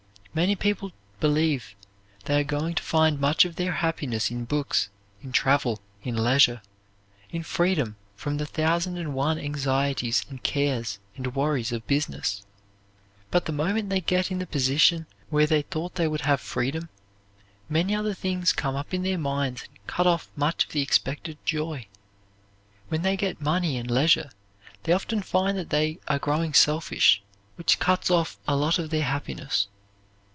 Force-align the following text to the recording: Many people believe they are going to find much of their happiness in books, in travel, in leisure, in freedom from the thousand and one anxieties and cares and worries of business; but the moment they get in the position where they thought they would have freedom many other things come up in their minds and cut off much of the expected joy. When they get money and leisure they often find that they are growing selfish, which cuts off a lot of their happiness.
Many 0.33 0.55
people 0.55 0.93
believe 1.19 1.75
they 2.23 2.39
are 2.39 2.43
going 2.45 2.73
to 2.75 2.81
find 2.83 3.19
much 3.19 3.43
of 3.43 3.57
their 3.57 3.73
happiness 3.73 4.31
in 4.31 4.45
books, 4.45 4.87
in 5.21 5.33
travel, 5.33 5.81
in 6.03 6.15
leisure, 6.15 6.61
in 7.31 7.43
freedom 7.43 7.97
from 8.15 8.37
the 8.37 8.45
thousand 8.45 8.97
and 8.97 9.13
one 9.13 9.37
anxieties 9.37 10.25
and 10.29 10.41
cares 10.41 10.99
and 11.17 11.35
worries 11.35 11.73
of 11.73 11.85
business; 11.85 12.45
but 13.29 13.43
the 13.43 13.51
moment 13.51 13.89
they 13.89 13.99
get 13.99 14.31
in 14.31 14.39
the 14.39 14.47
position 14.47 15.05
where 15.29 15.45
they 15.45 15.63
thought 15.63 15.95
they 15.95 16.07
would 16.07 16.21
have 16.21 16.39
freedom 16.39 16.87
many 17.67 17.93
other 17.93 18.13
things 18.13 18.53
come 18.53 18.77
up 18.77 18.93
in 18.93 19.03
their 19.03 19.17
minds 19.19 19.65
and 19.65 19.85
cut 19.85 20.07
off 20.07 20.31
much 20.37 20.63
of 20.63 20.71
the 20.71 20.81
expected 20.81 21.37
joy. 21.43 21.85
When 22.87 23.01
they 23.01 23.17
get 23.17 23.41
money 23.41 23.75
and 23.75 23.91
leisure 23.91 24.29
they 24.83 24.93
often 24.93 25.23
find 25.23 25.57
that 25.57 25.71
they 25.71 25.99
are 26.07 26.19
growing 26.19 26.53
selfish, 26.53 27.21
which 27.57 27.79
cuts 27.79 28.09
off 28.09 28.37
a 28.47 28.55
lot 28.55 28.79
of 28.79 28.91
their 28.91 29.03
happiness. 29.03 29.67